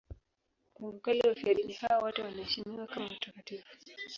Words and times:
Tangu 0.73 0.99
kale 0.99 1.23
wafiadini 1.29 1.73
hao 1.73 2.01
wote 2.01 2.21
wanaheshimiwa 2.21 2.87
kama 2.87 3.05
watakatifu. 3.07 3.77